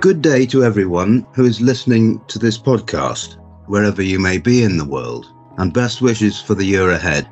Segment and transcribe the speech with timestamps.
[0.00, 4.78] Good day to everyone who is listening to this podcast, wherever you may be in
[4.78, 7.28] the world, and best wishes for the year ahead.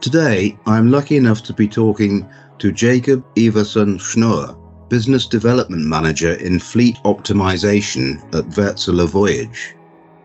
[0.00, 2.24] Today, I'm lucky enough to be talking
[2.60, 4.56] to Jacob Iversen Snoer,
[4.88, 9.74] Business Development Manager in Fleet Optimization at Wärtsilä Voyage.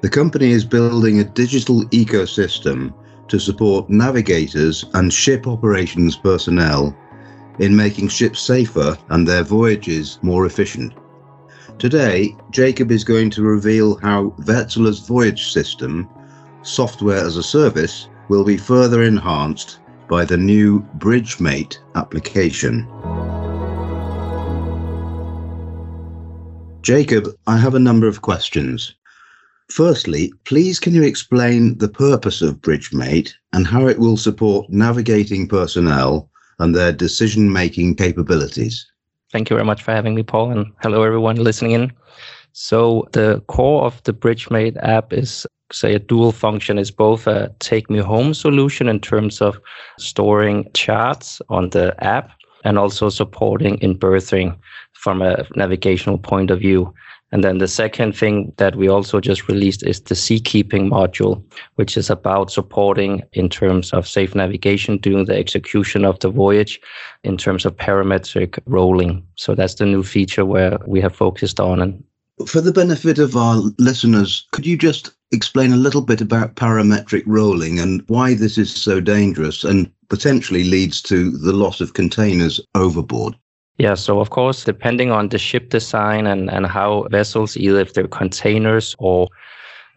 [0.02, 2.94] The company is building a digital ecosystem
[3.30, 6.96] to support navigators and ship operations personnel
[7.58, 10.94] in making ships safer and their voyages more efficient.
[11.80, 16.10] Today, Jacob is going to reveal how Wärtsilä's voyage system,
[16.62, 19.80] software as a service, will be further enhanced
[20.10, 22.86] by the new BridgeMate application.
[26.82, 28.94] Jacob, I have a number of questions.
[29.72, 35.48] Firstly, please can you explain the purpose of BridgeMate and how it will support navigating
[35.48, 38.86] personnel and their decision making capabilities?
[39.32, 41.94] Thank you very much for having me, Paul, and hello everyone listening in.
[42.54, 47.54] So the core of the BridgeMate app is say a dual function is both a
[47.60, 49.60] take me home solution in terms of
[50.00, 52.32] storing charts on the app
[52.66, 54.60] and also supporting in berthing
[54.94, 56.92] from a navigational point of view.
[57.32, 61.44] And then the second thing that we also just released is the seakeeping module,
[61.76, 66.82] which is about supporting in terms of safe navigation during the execution of the voyage
[67.24, 69.26] in terms of parametric rolling.
[69.36, 71.82] So that's the new feature where we have focused on.
[71.82, 72.04] And
[72.48, 77.24] for the benefit of our listeners, could you just explain a little bit about parametric
[77.28, 82.60] rolling and why this is so dangerous and potentially leads to the loss of containers
[82.74, 83.36] overboard?
[83.80, 87.94] Yeah, so of course, depending on the ship design and, and how vessels, either if
[87.94, 89.30] they're containers or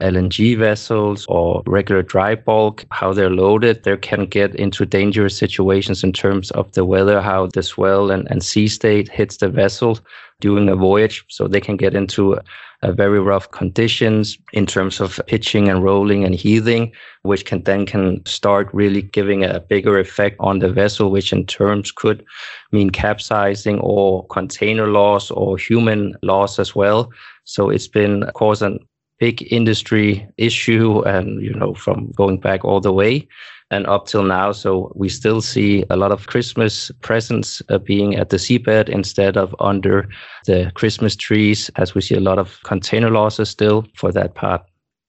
[0.01, 6.05] LNG vessels or regular dry bulk, how they're loaded, they can get into dangerous situations
[6.05, 9.99] in terms of the weather, how the swell and, and sea state hits the vessel
[10.41, 11.25] during a voyage.
[11.27, 12.39] So they can get into
[12.83, 17.87] Uh, very rough conditions in terms of pitching and rolling and heaving, which can then
[17.87, 22.25] can start really giving a bigger effect on the vessel, which in terms could
[22.73, 27.09] mean capsizing or container loss or human loss as well.
[27.45, 28.79] So it's been, of course, a
[29.23, 33.25] big industry issue and, you know, from going back all the way
[33.71, 34.51] and up till now.
[34.51, 39.37] So we still see a lot of Christmas presents uh, being at the seabed instead
[39.37, 40.09] of under
[40.47, 44.63] the Christmas trees, as we see a lot of container losses still for that part.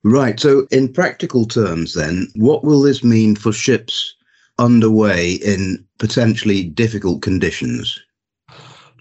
[0.04, 0.40] Right.
[0.40, 4.14] So, in practical terms, then, what will this mean for ships
[4.60, 8.00] underway in potentially difficult conditions?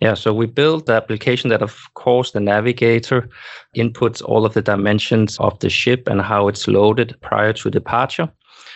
[0.02, 3.30] Yeah, so we built the application that, of course, the navigator
[3.76, 8.28] inputs all of the dimensions of the ship and how it's loaded prior to departure.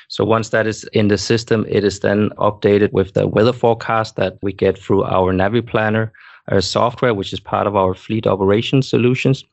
[0.06, 4.14] So once that is in the system, it is then updated with the weather forecast
[4.14, 6.12] that we get through our NaviPlanner
[6.48, 9.44] our uh, software, which is part of our fleet operations solutions.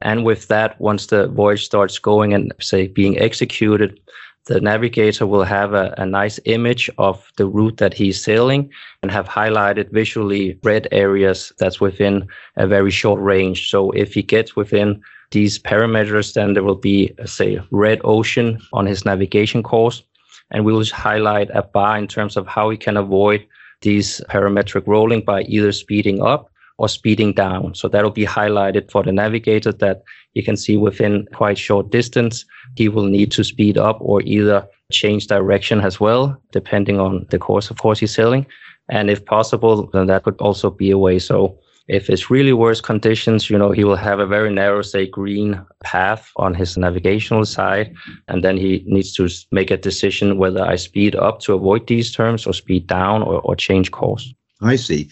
[0.00, 4.00] And with that, once the voyage starts going and say being executed,
[4.46, 8.70] the navigator will have a, a, nice image of the route that he's sailing
[9.02, 12.26] and have highlighted visually red areas that's within
[12.56, 13.70] a very short range.
[13.70, 18.58] So if he gets within these parameters, then there will be, uh, say, red ocean
[18.72, 20.02] on his navigation course.
[20.50, 23.46] And we will highlight a bar in terms of how he can avoid
[23.82, 27.74] these parametric rolling by either speeding up or speeding down.
[27.74, 30.02] So that'll be highlighted for the navigator that
[30.34, 32.44] you can see within quite short distance,
[32.76, 37.38] he will need to speed up or either change direction as well, depending on the
[37.38, 38.46] course, of course, he's sailing.
[38.88, 41.18] And if possible, then that could also be a way.
[41.18, 41.58] So
[41.88, 45.60] if it's really worse conditions, you know, he will have a very narrow, say, green
[45.82, 47.94] path on his navigational side.
[48.28, 52.12] And then he needs to make a decision whether I speed up to avoid these
[52.12, 54.32] terms or speed down or, or change course.
[54.60, 55.08] I see.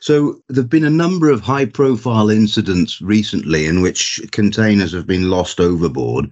[0.00, 5.06] So there have been a number of high profile incidents recently in which containers have
[5.06, 6.30] been lost overboard.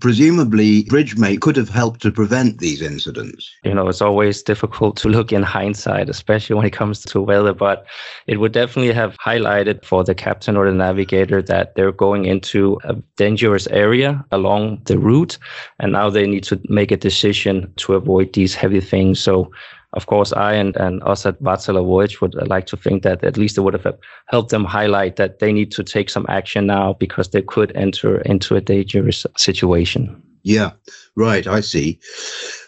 [0.00, 3.50] Presumably, BridgeMate could have helped to prevent these incidents.
[3.64, 7.52] You know, it's always difficult to look in hindsight, especially when it comes to weather,
[7.52, 7.86] but
[8.26, 12.78] it would definitely have highlighted for the captain or the navigator that they're going into
[12.84, 15.38] a dangerous area along the route.
[15.78, 19.20] And now they need to make a decision to avoid these heavy things.
[19.20, 19.50] So
[19.94, 23.36] of course, I and, and us at Wärtsilä Voyage would like to think that at
[23.36, 23.96] least it would have
[24.26, 28.20] helped them highlight that they need to take some action now because they could enter
[28.22, 30.22] into a dangerous situation.
[30.42, 30.72] Yeah,
[31.16, 31.46] right.
[31.46, 31.98] I see.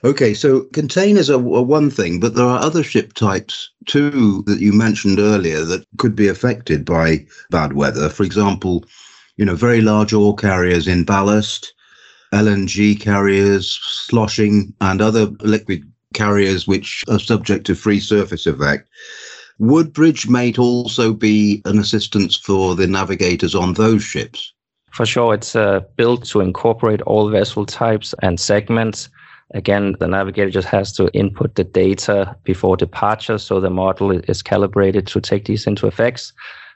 [0.02, 4.60] Okay, so containers are, are, one thing, but there are other ship types too that
[4.60, 8.08] you mentioned earlier that could be affected by bad weather.
[8.08, 8.84] For example,
[9.36, 11.74] you know, very large ore carriers in ballast,
[12.32, 15.84] LNG carriers, sloshing, and other liquid
[16.14, 18.88] carriers which are subject to free surface effect.
[19.58, 24.52] Woodbridge BridgeMate also be an assistance for the navigators on those ships?
[24.90, 29.08] For sure, it's uh, built to incorporate all vessel types and segments.
[29.54, 34.42] Again, the navigator just has to input the data before departure, so the model is
[34.42, 36.32] calibrated to take these into effects.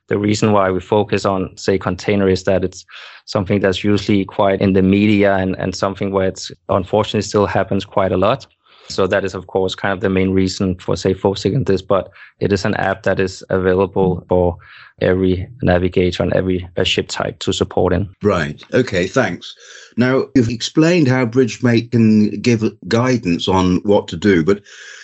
[0.09, 2.85] The reason why we focus on, say, container is that it's
[3.27, 7.85] something that's usually quite in the media and, and something where it's unfortunately still happens
[7.85, 8.47] quite a lot.
[8.91, 11.83] So that is, of course, kind of the main reason for, say, focusing on this.
[11.83, 12.11] But
[12.41, 14.57] it is an app that is available for
[15.01, 18.15] every navigator and every uh, ship type to support in.
[18.23, 18.63] Right.
[18.75, 19.07] Okay.
[19.07, 19.55] Thanks.
[19.97, 24.63] Now you've explained how BridgeMate can give guidance on what to do, but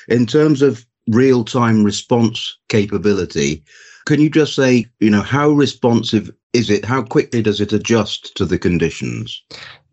[0.09, 3.63] in terms of real-time response capability,
[4.07, 6.85] can you just say, you know, how responsive is it?
[6.85, 9.43] How quickly does it adjust to the conditions?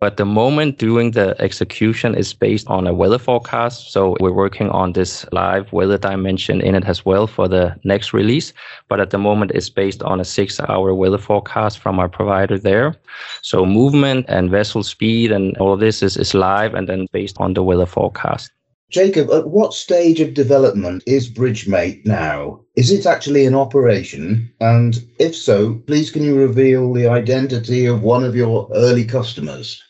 [0.03, 3.91] At the moment, doing the execution is based on a weather forecast.
[3.91, 8.13] So we're working on this live weather dimension in it as well for the next
[8.13, 8.53] release.
[8.89, 12.59] But at the moment, it's based on a six hour weather forecast from our provider
[12.59, 12.95] there.
[13.41, 17.37] So movement and vessel speed and all of this is, is live and then based
[17.39, 18.51] on the weather forecast.
[18.91, 22.59] Jacob, at what stage of development is BridgeMate now?
[22.75, 24.53] Is it actually in operation?
[24.59, 29.81] And if so, please can you reveal the identity of one of your early customers?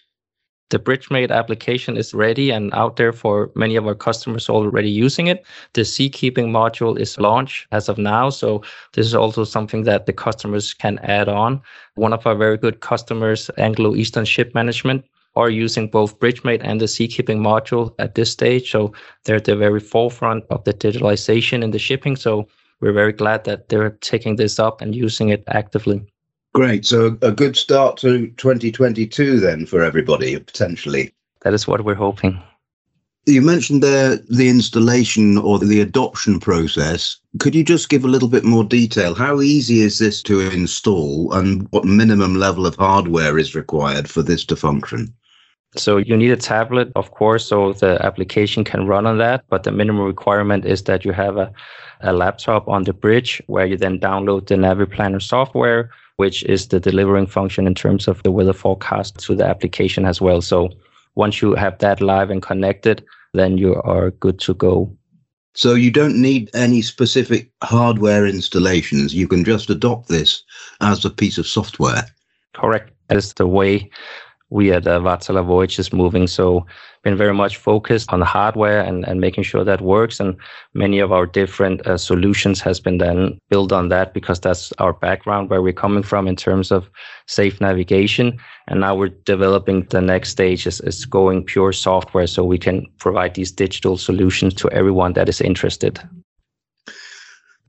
[0.73, 5.27] The BridgeMate application is ready and out there for many of our customers already using
[5.27, 5.45] it.
[5.73, 8.31] The Seakeeping module is launched as of now.
[8.31, 11.61] So this is also something that the customers can add on.
[11.93, 15.05] One of our very good customers, Anglo Eastern Ship Management,
[15.35, 18.71] are using both BridgeMate and the Seakeeping module at this stage.
[18.71, 18.93] So
[19.25, 22.15] they're at the very forefront of the digitalization in the shipping.
[22.15, 22.47] So
[22.81, 26.03] we're very glad that they're taking this up and using it actively.
[26.53, 26.85] Great.
[26.85, 31.11] So a good start to 2022 then for everybody, potentially.
[31.41, 32.39] That is what we're hoping.
[33.25, 37.17] You mentioned there the installation or the adoption process.
[37.39, 39.15] Could you just give a little bit more detail?
[39.15, 44.21] How easy is this to install and what minimum level of hardware is required for
[44.21, 45.13] this to function?
[45.75, 49.43] So you need a tablet, of course, so the application can run on that.
[49.49, 51.51] But the minimum requirement is that you have a,
[52.01, 56.79] a laptop on the bridge where you then download the NaviPlanner software, which is the
[56.79, 60.41] delivering function in terms of the weather forecast to the application as well.
[60.41, 60.69] So
[61.15, 64.95] once you have that live and connected, then you are good to go.
[65.55, 69.13] So you don't need any specific hardware installations.
[69.13, 70.43] You can just adopt this
[70.81, 72.05] as a piece of software.
[72.53, 72.91] Correct.
[73.09, 73.89] That is the way
[74.53, 76.27] we at uh, Wärtsilä Voyage is moving.
[76.27, 76.65] So
[77.03, 80.19] been very much focused on the hardware and, and making sure that works.
[80.19, 80.35] And
[80.75, 84.93] many of our different uh, solutions has been then built on that because that's our
[84.93, 86.87] background where we're coming from in terms of
[87.27, 88.39] safe navigation.
[88.67, 92.85] And now we're developing the next stage is, is going pure software so we can
[92.99, 95.99] provide these digital solutions to everyone that is interested.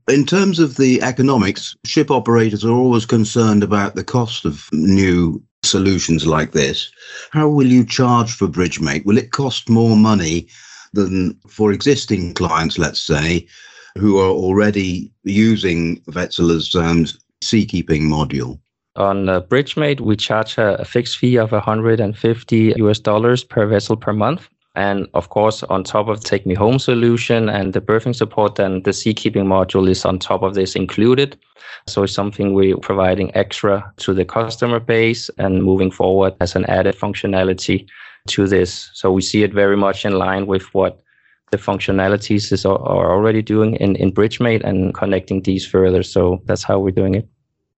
[0.07, 5.41] In terms of the economics, ship operators are always concerned about the cost of new
[5.65, 6.91] solutions like this.
[7.31, 9.05] How will you charge for BridgeMate?
[9.05, 10.47] Will it cost more money
[10.93, 13.47] than for existing clients, let's say,
[13.97, 17.05] who are already using Wärtsilä's um,
[17.43, 18.59] seakeeping module?
[18.95, 23.97] On uh, BridgeMate, we charge a, a fixed fee of 150 US dollars per vessel
[23.97, 24.47] per month.
[24.75, 28.55] And of course, on top of the Take Me Home solution and the berthing support,
[28.55, 31.37] then the seakeeping module is on top of this included.
[31.87, 36.65] So it's something we're providing extra to the customer base and moving forward as an
[36.65, 37.87] added functionality
[38.27, 38.89] to this.
[38.93, 41.01] So we see it very much in line with what
[41.51, 46.03] the functionalities is, are already doing in, in BridgeMate and connecting these further.
[46.03, 47.27] So that's how we're doing it.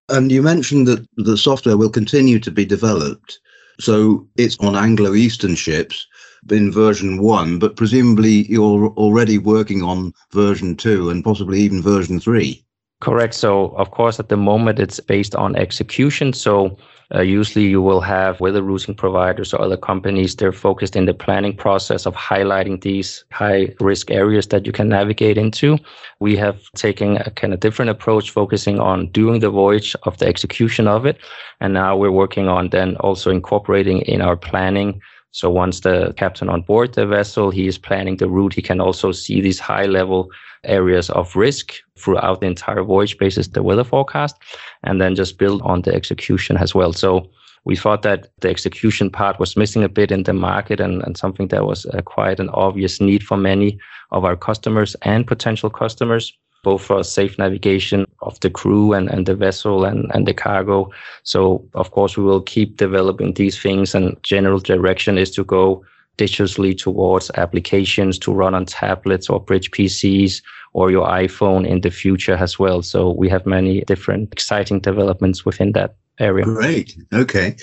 [0.09, 3.39] And you mentioned that the software will continue to be developed.
[3.79, 6.07] So it's on Anglo Eastern ships
[6.49, 12.19] in version one, but presumably you're already working on version two and possibly even version
[12.19, 12.63] three.
[12.99, 13.35] Correct.
[13.35, 16.33] So, of course, at the moment it's based on execution.
[16.33, 16.77] So,
[17.15, 21.13] uh, usually you will have weather routing providers or other companies, they're focused in the
[21.13, 25.77] planning process of highlighting these high risk areas that you can navigate into.
[26.19, 30.27] We have taken a kind of different approach, focusing on doing the voyage of the
[30.27, 31.17] execution of it.
[31.61, 34.99] And now we're working on then also incorporating in our planning
[35.31, 38.81] so once the captain on board the vessel, he is planning the route, he can
[38.81, 40.29] also see these high level
[40.63, 44.35] areas of risk throughout the entire voyage basis, the weather forecast,
[44.83, 46.93] and then just build on the execution as well.
[46.93, 47.29] So
[47.65, 51.17] we thought that the execution part was missing a bit in the market and, and
[51.17, 53.77] something that was uh, quite an obvious need for many
[54.11, 56.33] of our customers and potential customers
[56.63, 60.91] both for safe navigation of the crew and, and the vessel and, and the cargo.
[61.23, 65.85] So, of course, we will keep developing these things, and general direction is to go
[66.17, 70.41] digitally towards applications to run on tablets or bridge PCs
[70.73, 72.81] or your iPhone in the future as well.
[72.81, 76.45] So we have many different exciting developments within that area.
[76.45, 76.97] Great.
[77.13, 77.55] Okay.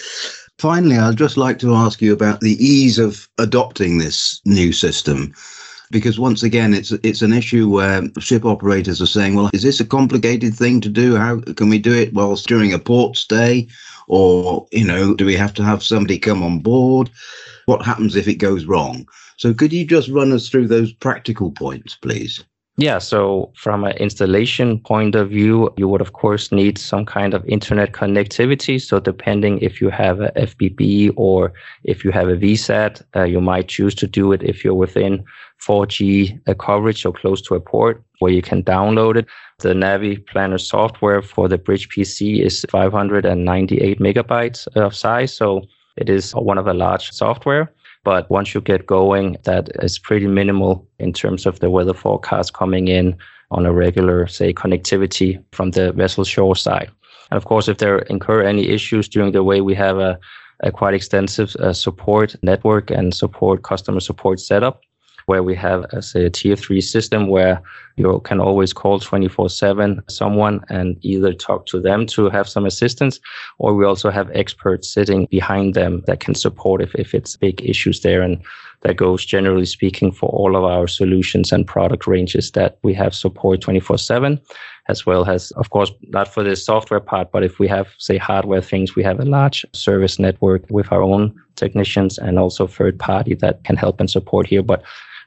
[0.59, 5.35] Finally, I'd just like to ask you about the ease of adopting this new system.
[5.95, 9.79] Because once again, it's it's an issue where ship operators are saying, "Well, is this
[9.79, 11.15] a complicated thing to do?
[11.15, 13.69] How can we do it whilst during a port stay,
[14.09, 17.11] or you know, do we have to have somebody come on board?
[17.67, 21.53] What happens if it goes wrong?" So, could you just run us through those practical
[21.53, 22.43] points, please?
[22.77, 27.33] Yeah, so from an installation point of view, you would of course need some kind
[27.33, 28.83] of internet connectivity.
[28.83, 31.53] So depending if you have a FBB or
[31.85, 35.25] if you have a VSAT, uh, you might choose to do it if you're within
[35.61, 39.27] 4G uh, coverage or close to a port where you can download it.
[39.61, 45.63] The Navi Planner software for the Bridge PC is 598 megabytes of size, so
[45.97, 47.73] it is one of a large software.
[48.05, 52.53] But once you get going, that is pretty minimal in terms of the weather forecast
[52.53, 53.17] coming in
[53.51, 56.91] on a regular, say, connectivity from the vessel shore side.
[57.31, 60.19] And of course, if there incur any issues during the way, we have a,
[60.63, 64.81] a quite extensive uh, support network and support customer support setup
[65.27, 67.63] where we have a, say, a tier three system where
[67.97, 72.67] you can always call 24 7 someone and either talk to them to have some
[72.67, 73.21] assistance,
[73.59, 77.63] or we also have experts sitting behind them that can support if, if it's big
[77.63, 78.23] issues there.
[78.23, 78.43] And
[78.83, 83.15] that goes generally speaking for all of our solutions and product ranges that we have
[83.15, 84.41] support 24 7
[84.89, 88.19] as well as, of course, not for the software part, but if we have, say,
[88.19, 92.99] hardware things, we have a large service network with our own technicians and also third
[92.99, 94.63] party that can help and support here.
[94.63, 94.83] But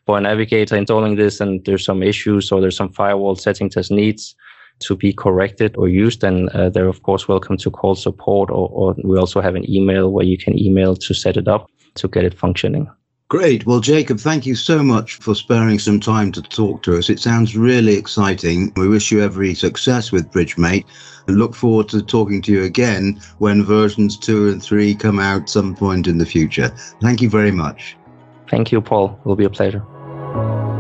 [0.08, 3.92] for a navigator installing this and there's some issues or there's some firewall settings that
[3.92, 4.36] needs
[4.80, 8.70] to be corrected or used, then uh, they're of course welcome to call support or,
[8.70, 12.08] or we also have an email where you can email to set it up to
[12.08, 12.90] get it functioning.
[13.28, 13.66] Great.
[13.66, 17.10] Well, Jacob, thank you so much for sparing some time to talk to us.
[17.10, 18.72] It sounds really exciting.
[18.78, 20.86] We wish you every success with BridgeMate
[21.28, 25.50] and look forward to talking to you again when versions two and three come out
[25.50, 26.70] some point in the future.
[27.02, 27.98] Thank you very much.
[28.50, 29.20] Thank you, Paul.
[29.20, 29.86] It will be a pleasure.
[30.34, 30.77] Thank you.